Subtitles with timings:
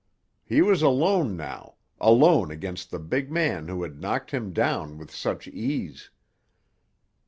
[0.43, 5.11] He was alone now, alone against the big man who had knocked him down with
[5.13, 6.09] such ease.